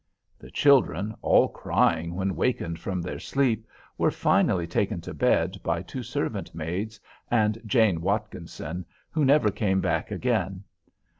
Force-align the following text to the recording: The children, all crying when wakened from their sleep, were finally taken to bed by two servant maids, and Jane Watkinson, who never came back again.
The 0.39 0.49
children, 0.49 1.13
all 1.21 1.47
crying 1.49 2.15
when 2.15 2.35
wakened 2.35 2.79
from 2.79 3.03
their 3.03 3.19
sleep, 3.19 3.67
were 3.99 4.09
finally 4.09 4.65
taken 4.65 4.99
to 5.01 5.13
bed 5.13 5.59
by 5.61 5.83
two 5.83 6.01
servant 6.01 6.55
maids, 6.55 6.99
and 7.29 7.61
Jane 7.67 8.01
Watkinson, 8.01 8.83
who 9.11 9.23
never 9.23 9.51
came 9.51 9.79
back 9.79 10.09
again. 10.09 10.63